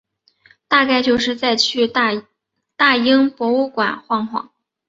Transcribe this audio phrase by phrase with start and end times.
[0.67, 1.87] 大概就是再去
[2.75, 4.51] 大英博物馆晃晃